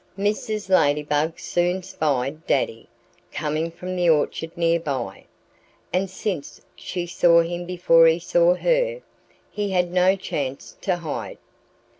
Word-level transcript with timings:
Mrs. 0.17 0.67
Ladybug 0.71 1.37
soon 1.39 1.83
spied 1.83 2.47
Daddy, 2.47 2.87
coming 3.31 3.69
from 3.69 3.95
the 3.95 4.09
orchard 4.09 4.57
near 4.57 4.79
by. 4.79 5.25
And 5.93 6.09
since 6.09 6.59
she 6.75 7.05
saw 7.05 7.41
him 7.41 7.67
before 7.67 8.07
he 8.07 8.17
saw 8.17 8.55
her, 8.55 9.03
he 9.51 9.69
had 9.69 9.91
no 9.91 10.15
chance 10.15 10.75
to 10.81 10.95
hide. 10.95 11.37